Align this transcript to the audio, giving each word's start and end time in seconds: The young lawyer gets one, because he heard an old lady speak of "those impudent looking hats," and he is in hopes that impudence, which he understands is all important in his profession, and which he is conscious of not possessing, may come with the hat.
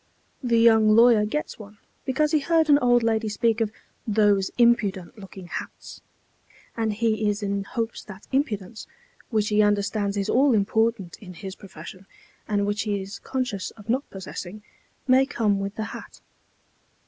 The 0.41 0.57
young 0.57 0.89
lawyer 0.95 1.25
gets 1.27 1.59
one, 1.59 1.77
because 2.05 2.31
he 2.31 2.39
heard 2.39 2.69
an 2.71 2.79
old 2.79 3.03
lady 3.03 3.29
speak 3.29 3.61
of 3.61 3.71
"those 4.07 4.49
impudent 4.57 5.19
looking 5.19 5.45
hats," 5.45 6.01
and 6.75 6.91
he 6.93 7.29
is 7.29 7.43
in 7.43 7.65
hopes 7.65 8.01
that 8.05 8.25
impudence, 8.31 8.87
which 9.29 9.49
he 9.49 9.61
understands 9.61 10.17
is 10.17 10.27
all 10.27 10.55
important 10.55 11.19
in 11.21 11.35
his 11.35 11.53
profession, 11.55 12.07
and 12.47 12.65
which 12.65 12.81
he 12.81 12.99
is 12.99 13.19
conscious 13.19 13.69
of 13.77 13.89
not 13.89 14.09
possessing, 14.09 14.63
may 15.07 15.23
come 15.23 15.59
with 15.59 15.75
the 15.75 15.83
hat. 15.93 16.19